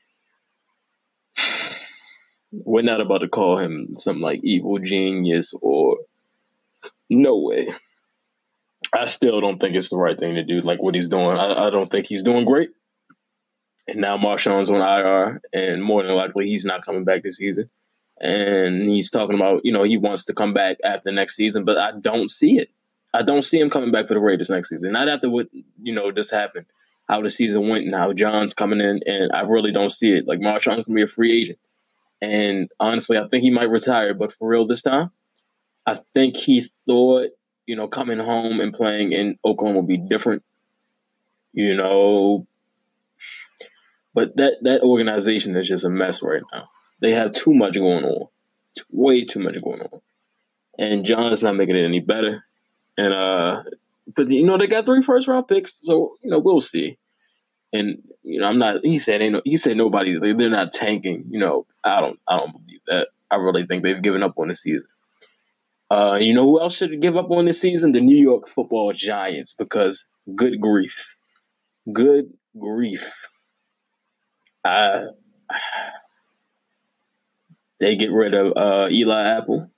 [2.53, 5.99] We're not about to call him something like evil genius or
[7.09, 7.69] no way.
[8.93, 11.37] I still don't think it's the right thing to do, like what he's doing.
[11.38, 12.71] I, I don't think he's doing great.
[13.88, 17.71] And now Marshawn's on IR, and more than likely he's not coming back this season.
[18.21, 21.79] And he's talking about, you know, he wants to come back after next season, but
[21.79, 22.71] I don't see it.
[23.15, 24.93] I don't see him coming back for the Raiders next season.
[24.93, 25.49] Not after what,
[25.83, 26.67] you know, just happened,
[27.09, 30.27] how the season went and how Jon's coming in, and I really don't see it.
[30.27, 31.59] Like Marshawn's gonna be a free agent.
[32.23, 35.11] And honestly, I think he might retire, but for real this time,
[35.85, 37.31] I think he thought,
[37.67, 40.45] you know, coming home and playing in Oakland would be different.
[41.53, 42.47] You know,
[44.15, 46.71] but that that organization is just a mess right now.
[47.01, 48.29] They have too much going on,
[48.89, 50.01] way too much going on,
[50.79, 52.45] and Jon's not making it any better.
[52.97, 53.65] And uh,
[54.15, 56.99] but you know they got three first round picks, so you know we'll see.
[57.73, 58.85] And you know I'm not.
[58.85, 61.25] He said ain't no, he said nobody they're not tanking.
[61.31, 63.09] You know I don't I don't believe that.
[63.31, 64.91] I really think they've given up on the season.
[65.91, 67.93] Uh, you know who else should give up on this season?
[67.93, 70.05] The New York Football Giants, because
[70.35, 71.17] good grief,
[71.93, 73.29] good grief.
[74.65, 75.07] Uh,
[77.79, 79.71] they get rid of uh, Eli Apple.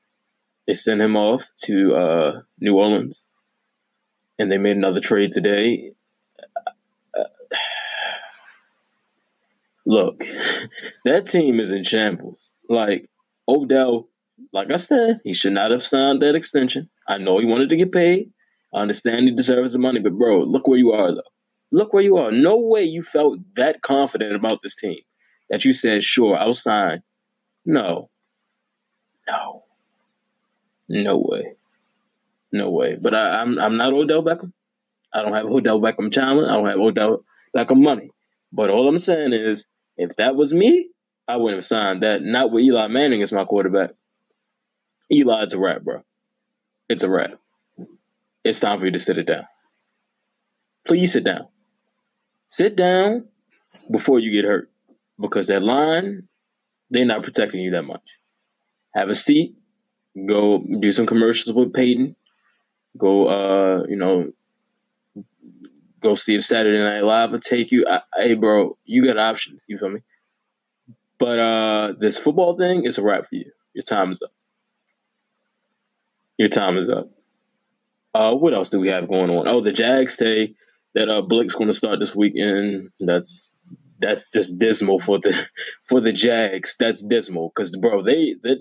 [0.67, 3.27] They send him off to uh, New Orleans,
[4.39, 5.94] and they made another trade today.
[9.87, 10.25] Look,
[11.05, 12.57] that team is in shambles.
[12.69, 13.09] Like
[13.49, 14.09] Odell,
[14.53, 16.89] like I said, he should not have signed that extension.
[17.09, 18.31] I know he wanted to get paid.
[18.75, 21.23] I understand he deserves the money, but bro, look where you are though.
[21.71, 22.31] Look where you are.
[22.31, 24.99] No way you felt that confident about this team
[25.51, 27.03] that you said, sure, I'll sign.
[27.65, 28.11] No.
[29.29, 29.65] No.
[30.89, 31.55] No way.
[32.53, 32.97] No way.
[33.01, 34.53] But I, am I'm, I'm not Odell Beckham.
[35.13, 36.49] I don't have Odell Beckham talent.
[36.51, 37.25] I don't have Odell
[37.57, 38.11] Beckham money.
[38.53, 39.67] But all I'm saying is,
[39.97, 40.91] if that was me,
[41.27, 42.23] I wouldn't have signed that.
[42.23, 43.91] Not with Eli Manning as my quarterback.
[45.11, 46.03] Eli's a wrap, bro.
[46.89, 47.35] It's a wrap.
[48.43, 49.47] It's time for you to sit it down.
[50.87, 51.49] Please sit down.
[52.47, 53.29] Sit down
[53.91, 54.71] before you get hurt
[55.19, 56.29] because that line,
[56.91, 58.19] they're not protecting you that much.
[58.95, 59.57] Have a seat,
[60.27, 62.17] go do some commercials with Peyton,
[62.97, 64.31] go, uh, you know,
[66.05, 67.87] go see if Saturday Night Live will take you.
[67.89, 69.65] I, hey, bro, you got options.
[69.67, 70.01] You feel me?
[71.19, 73.51] But uh, this football thing is a wrap for you.
[73.73, 74.33] Your time is up.
[76.37, 77.09] Your time is up.
[78.13, 79.49] Uh, what else do we have going on?
[79.49, 80.55] Oh, the Jags say
[80.95, 82.91] that uh Blick's going to start this weekend.
[83.01, 83.49] That's
[83.99, 85.35] that's just dismal for the
[85.89, 86.77] for the Jags.
[86.79, 88.57] That's dismal because bro, they they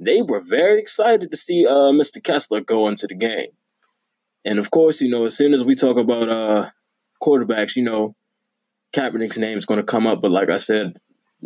[0.00, 2.22] they were very excited to see uh Mr.
[2.22, 3.52] Kessler go into the game,
[4.44, 6.70] and of course, you know, as soon as we talk about uh
[7.22, 8.14] quarterbacks, you know,
[8.94, 10.20] Kaepernick's name is going to come up.
[10.20, 10.98] But like I said,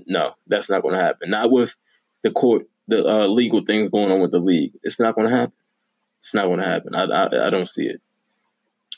[0.06, 1.30] no, that's not going to happen.
[1.30, 1.74] Not with
[2.22, 4.72] the court, the uh, legal things going on with the league.
[4.82, 5.54] It's not going to happen.
[6.20, 6.94] It's not going to happen.
[6.94, 8.00] I, I I don't see it.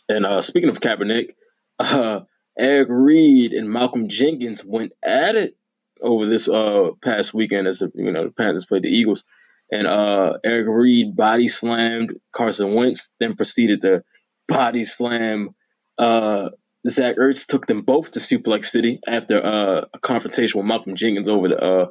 [0.08, 1.34] And uh, speaking of Kaepernick,
[1.78, 2.20] uh,
[2.58, 5.56] Eric Reid and Malcolm Jenkins went at it
[6.00, 9.24] over this uh, past weekend as the, you know the Panthers played the Eagles,
[9.72, 14.04] and uh, Eric Reid body slammed Carson Wentz, then proceeded to
[14.46, 15.54] body slam
[15.98, 16.50] uh,
[16.88, 17.46] Zach Ertz.
[17.46, 21.58] Took them both to Suplex City after uh, a confrontation with Malcolm Jenkins over the
[21.62, 21.86] uh,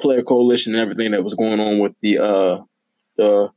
[0.00, 2.62] player coalition and everything that was going on with the uh,
[3.16, 3.50] the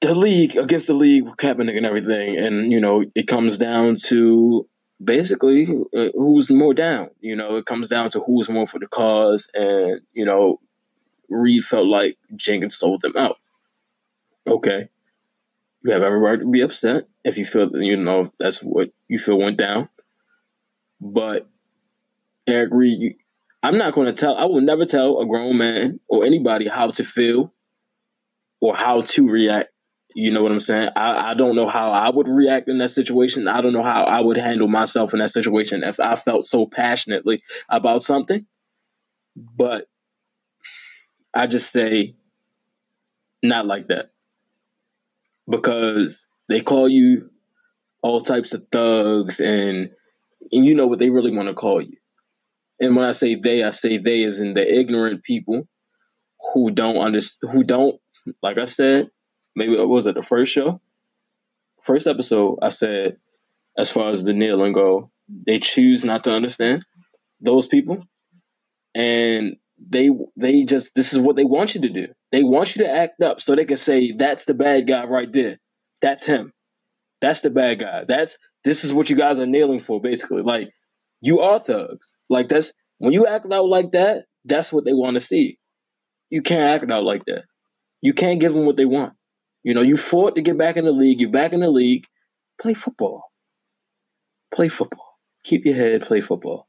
[0.00, 3.96] the league against the league with Kaepernick and everything, and you know it comes down
[4.06, 4.66] to
[5.02, 7.10] basically uh, who's more down.
[7.20, 10.60] You know, it comes down to who's more for the cause, and you know,
[11.28, 13.36] Reid felt like Jenkins sold them out.
[14.46, 14.88] Okay,
[15.82, 19.18] you have every right to be upset if you feel you know that's what you
[19.18, 19.88] feel went down,
[21.00, 21.48] but
[22.46, 23.14] Eric Reid, you,
[23.62, 24.36] I'm not going to tell.
[24.36, 27.52] I will never tell a grown man or anybody how to feel
[28.60, 29.70] or how to react
[30.14, 30.90] you know what I'm saying?
[30.96, 33.46] I, I don't know how I would react in that situation.
[33.46, 36.66] I don't know how I would handle myself in that situation if I felt so
[36.66, 38.46] passionately about something.
[39.36, 39.86] But
[41.32, 42.16] I just say,
[43.42, 44.10] not like that.
[45.50, 47.30] Because they call you
[48.02, 49.90] all types of thugs and
[50.52, 51.96] and you know what they really want to call you.
[52.80, 55.68] And when I say they, I say they as in the ignorant people
[56.54, 58.00] who don't understand, who don't,
[58.42, 59.10] like I said,
[59.56, 60.80] maybe it was it the first show,
[61.82, 62.60] first episode.
[62.62, 63.18] I said,
[63.78, 65.10] as far as the kneeling go,
[65.46, 66.84] they choose not to understand.
[67.40, 68.04] those people,
[68.94, 69.56] and
[69.88, 72.08] they they just this is what they want you to do.
[72.32, 75.32] They want you to act up so they can say that's the bad guy right
[75.32, 75.58] there.
[76.00, 76.52] That's him.
[77.20, 78.04] That's the bad guy.
[78.06, 80.42] That's this is what you guys are nailing for, basically.
[80.42, 80.70] Like
[81.20, 82.16] you are thugs.
[82.28, 85.58] Like that's when you act out like that, that's what they want to see.
[86.28, 87.44] You can't act out like that.
[88.00, 89.14] You can't give them what they want.
[89.62, 91.20] You know, you fought to get back in the league.
[91.20, 92.06] You're back in the league.
[92.60, 93.24] Play football.
[94.52, 95.18] Play football.
[95.44, 96.02] Keep your head.
[96.02, 96.66] Play football.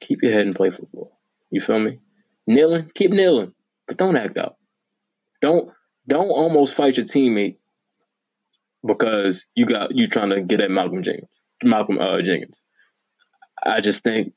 [0.00, 1.17] Keep your head and play football.
[1.50, 1.98] You feel me?
[2.46, 3.52] Kneeling, keep kneeling,
[3.86, 4.56] but don't act out.
[5.40, 5.70] Don't
[6.06, 7.56] don't almost fight your teammate
[8.86, 11.28] because you got you trying to get at Malcolm James,
[11.62, 12.64] Malcolm uh, Jenkins.
[13.62, 14.32] I just think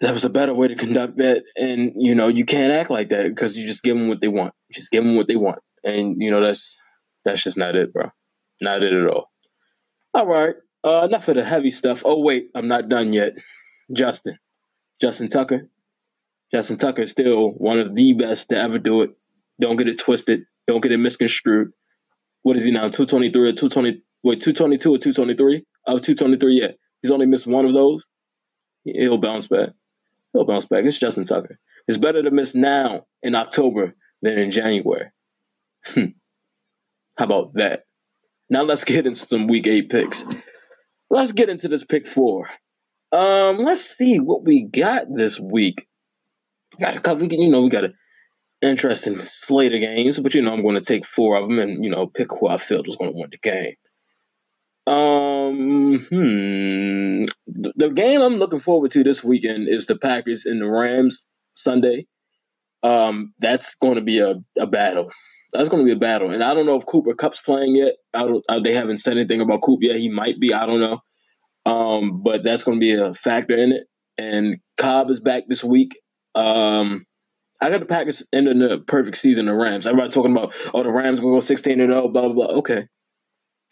[0.00, 3.10] that was a better way to conduct that, and you know you can't act like
[3.10, 4.54] that because you just give them what they want.
[4.72, 6.78] Just give them what they want, and you know that's
[7.24, 8.10] that's just not it, bro.
[8.62, 9.30] Not it at all.
[10.14, 12.02] All right, uh, enough of the heavy stuff.
[12.04, 13.32] Oh wait, I'm not done yet.
[13.92, 14.38] Justin,
[15.00, 15.68] Justin Tucker.
[16.52, 19.10] Justin Tucker is still one of the best to ever do it.
[19.60, 20.44] Don't get it twisted.
[20.66, 21.72] Don't get it misconstrued.
[22.42, 22.88] What is he now?
[22.88, 24.02] 223 or 220?
[24.22, 25.64] Wait, 222 or 223?
[25.86, 26.68] Oh, 223, yeah.
[27.02, 28.08] He's only missed one of those.
[28.84, 29.70] He'll bounce back.
[30.32, 30.84] He'll bounce back.
[30.84, 31.58] It's Justin Tucker.
[31.86, 35.10] It's better to miss now in October than in January.
[35.86, 36.06] Hmm.
[37.16, 37.84] How about that?
[38.48, 40.24] Now let's get into some week eight picks.
[41.08, 42.48] Let's get into this pick four.
[43.12, 45.86] Um, let's see what we got this week.
[46.80, 47.32] Got a couple.
[47.32, 47.94] You know, we got an
[48.62, 51.84] interesting slate of games, but you know, I'm going to take four of them and
[51.84, 53.74] you know pick who I felt was going to win the game.
[54.86, 57.24] Um, hmm.
[57.46, 62.06] The game I'm looking forward to this weekend is the Packers and the Rams Sunday.
[62.82, 65.10] Um, that's going to be a, a battle.
[65.52, 67.94] That's going to be a battle, and I don't know if Cooper Kupp's playing yet.
[68.14, 68.44] I don't.
[68.48, 69.96] I, they haven't said anything about Coop yet.
[69.96, 70.54] He might be.
[70.54, 71.00] I don't know.
[71.66, 73.86] Um, but that's going to be a factor in it.
[74.18, 75.98] And Cobb is back this week.
[76.34, 77.06] Um,
[77.60, 79.46] I got the Packers ending the perfect season.
[79.46, 79.86] The Rams.
[79.86, 82.04] Everybody talking about oh the Rams gonna go sixteen and zero.
[82.04, 82.56] Oh, blah blah blah.
[82.58, 82.86] Okay,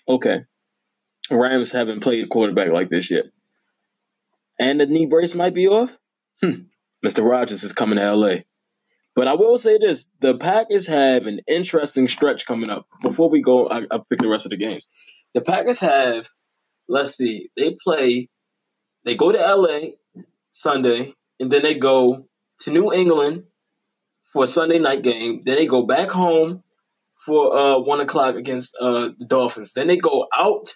[0.06, 0.44] okay.
[1.30, 3.24] Rams haven't played quarterback like this yet,
[4.58, 5.98] and the knee brace might be off.
[6.42, 6.62] Hmm.
[7.04, 7.28] Mr.
[7.28, 8.44] Rogers is coming to L.A.
[9.14, 12.86] But I will say this: the Packers have an interesting stretch coming up.
[13.02, 14.86] Before we go, I, will pick the rest of the games.
[15.34, 16.28] The Packers have
[16.88, 18.28] let's see, they play,
[19.04, 19.90] they go to LA
[20.52, 22.26] Sunday, and then they go
[22.60, 23.44] to New England
[24.32, 25.42] for a Sunday night game.
[25.44, 26.62] Then they go back home
[27.24, 29.72] for uh, one o'clock against uh, the Dolphins.
[29.72, 30.74] Then they go out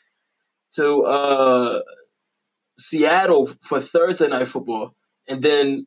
[0.74, 1.80] to uh,
[2.78, 4.94] Seattle for Thursday night football,
[5.28, 5.86] and then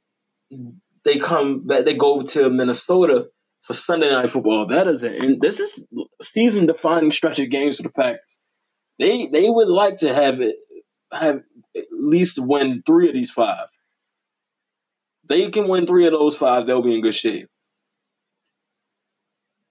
[1.04, 1.86] they come back.
[1.86, 3.28] They go to Minnesota
[3.64, 4.68] for Sunday night football.
[4.68, 5.24] That is it.
[5.24, 5.86] And this is
[6.22, 8.38] season defining stretch of games for the Packers.
[9.00, 10.56] They they would like to have it
[11.12, 11.42] have
[11.76, 13.68] at least win three of these five.
[15.28, 17.48] They can win three of those five, they'll be in good shape.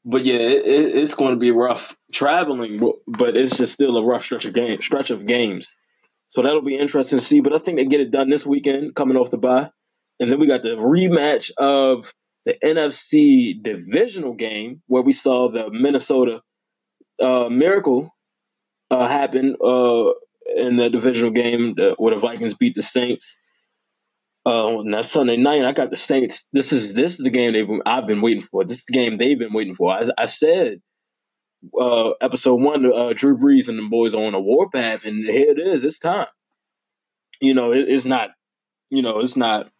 [0.05, 4.05] But yeah, it, it, it's going to be rough traveling, but it's just still a
[4.05, 5.75] rough stretch of game stretch of games.
[6.29, 7.41] So that'll be interesting to see.
[7.41, 9.71] But I think they get it done this weekend, coming off the bye,
[10.21, 12.13] and then we got the rematch of
[12.45, 16.43] the NFC divisional game where we saw the Minnesota
[17.21, 18.14] uh, Miracle
[18.91, 20.13] uh, happened uh,
[20.57, 23.37] in the divisional game where the Vikings beat the Saints.
[24.47, 25.65] Uh, and that's Sunday night.
[25.65, 26.47] I got the Saints.
[26.53, 28.63] This is this is the game they've I've been waiting for.
[28.65, 29.91] This is the game they've been waiting for.
[29.91, 30.83] I, I said
[31.79, 35.59] uh, episode one, uh, Drew Brees and the boys on a warpath, and here it
[35.59, 35.85] is.
[35.85, 36.27] It's time.
[37.41, 38.31] You know, it, it's not.
[38.91, 39.71] You know, it's not.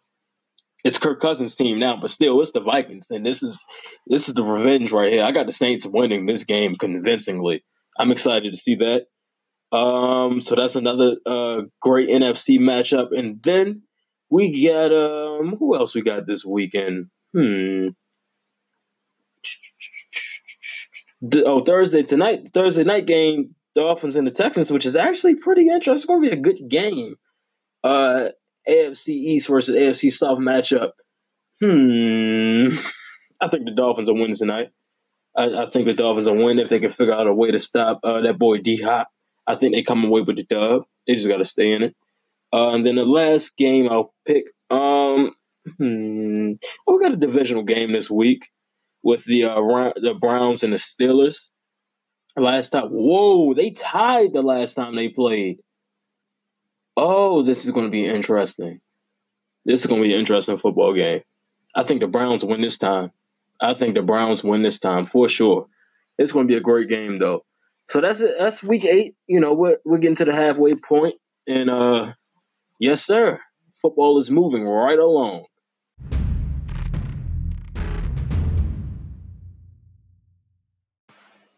[0.83, 3.63] It's Kirk Cousins' team now, but still, it's the Vikings, and this is
[4.07, 5.23] this is the revenge right here.
[5.23, 7.63] I got the Saints winning this game convincingly.
[7.97, 9.07] I'm excited to see that.
[9.75, 13.17] Um, so that's another uh, great NFC matchup.
[13.17, 13.83] And then
[14.29, 17.07] we got um, who else we got this weekend?
[17.33, 17.87] Hmm.
[21.33, 25.93] Oh, Thursday tonight, Thursday night game, Dolphins and the Texans, which is actually pretty interesting.
[25.95, 27.15] It's going to be a good game.
[27.83, 28.29] Uh,
[28.67, 30.91] AFC East versus AFC South matchup.
[31.61, 32.75] Hmm.
[33.41, 34.69] I think the Dolphins will win tonight.
[35.35, 37.59] I, I, think the Dolphins will win if they can figure out a way to
[37.59, 39.09] stop uh, that boy D Hop.
[39.45, 40.83] I think they come away with the dub.
[41.07, 41.95] They just got to stay in it.
[42.53, 44.45] Uh, and then the last game I'll pick.
[44.69, 45.33] Um,
[45.77, 46.53] hmm,
[46.87, 48.47] we got a divisional game this week
[49.03, 51.49] with the uh, the Browns and the Steelers.
[52.37, 55.59] Last time, whoa, they tied the last time they played.
[56.97, 58.81] Oh, this is going to be interesting.
[59.65, 61.21] This is going to be an interesting football game.
[61.73, 63.11] I think the Browns win this time.
[63.61, 65.67] I think the Browns win this time for sure.
[66.17, 67.45] It's going to be a great game though.
[67.87, 68.35] So that's it.
[68.39, 69.15] That's week eight.
[69.27, 71.15] You know, we're we're getting to the halfway point,
[71.47, 72.13] and uh,
[72.79, 73.39] yes, sir.
[73.81, 75.45] football is moving right along.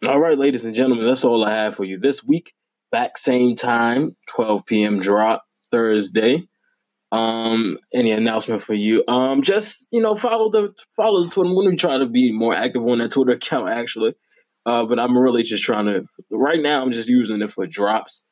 [0.07, 2.53] All right, ladies and gentlemen, that's all I have for you this week.
[2.91, 4.99] Back same time, 12 p.m.
[4.99, 6.47] drop Thursday.
[7.11, 9.03] Um, any announcement for you?
[9.07, 11.49] Um, just you know, follow the follow the Twitter.
[11.49, 14.15] I'm going to try to be more active on that Twitter account actually.
[14.65, 16.05] Uh, but I'm really just trying to.
[16.29, 18.23] Right now, I'm just using it for drops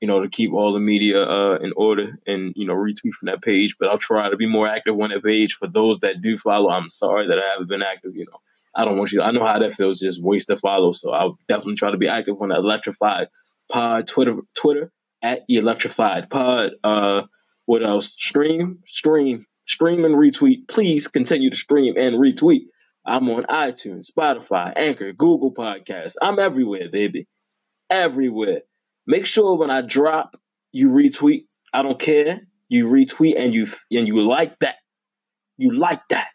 [0.00, 3.26] you know, to keep all the media uh, in order and, you know, retweet from
[3.26, 3.76] that page.
[3.78, 5.54] But I'll try to be more active on that page.
[5.54, 8.14] For those that do follow, I'm sorry that I haven't been active.
[8.14, 8.38] You know,
[8.74, 10.92] I don't want you, I know how that feels, just waste to follow.
[10.92, 13.28] So I'll definitely try to be active on that electrified
[13.68, 16.72] pod Twitter, Twitter at electrified pod.
[16.84, 17.22] Uh,
[17.68, 18.14] what else?
[18.14, 20.66] Stream, stream, stream and retweet.
[20.68, 22.62] Please continue to stream and retweet.
[23.04, 26.14] I'm on iTunes, Spotify, Anchor, Google Podcasts.
[26.22, 27.28] I'm everywhere, baby.
[27.90, 28.62] Everywhere.
[29.06, 30.40] Make sure when I drop,
[30.72, 31.42] you retweet.
[31.70, 32.40] I don't care.
[32.70, 34.76] You retweet and you and you like that.
[35.58, 36.28] You like that.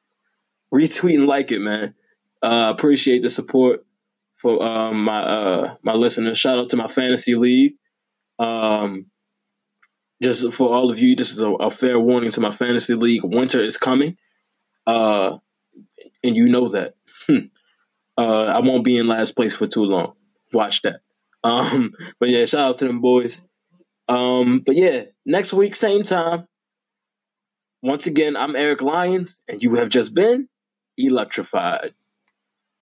[0.72, 1.96] Retweet and like it, man.
[2.44, 3.84] Uh, appreciate the support
[4.36, 6.38] for um, my uh, my listeners.
[6.38, 7.74] Shout out to my fantasy league.
[8.38, 9.08] Um,
[10.24, 13.24] just for all of you, this is a, a, fair warning to my fantasy league.
[13.24, 14.18] Winter is coming,
[14.88, 15.38] uh,
[16.24, 16.96] and you know that.
[17.28, 17.48] Hmm.
[18.18, 20.14] uh, I won't be in last place for too long.
[20.52, 21.02] Watch that.
[21.46, 23.42] Um, but yeah, shout out to them boys.
[24.08, 26.48] Um, but yeah, next week, same time.
[27.82, 30.48] Once again, I'm Eric Lyons, and you have just been
[30.98, 31.94] electrified.